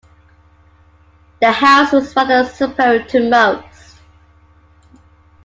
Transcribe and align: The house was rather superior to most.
The 1.41 1.51
house 1.51 1.91
was 1.91 2.15
rather 2.15 2.43
superior 2.49 3.03
to 3.09 3.29
most. 3.29 3.97